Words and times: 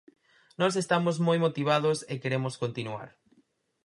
Nós 0.59 0.73
estamos 0.83 1.15
moi 1.27 1.37
motivados 1.45 1.97
e 2.13 2.15
queremos 2.23 2.53
continuar. 2.63 3.07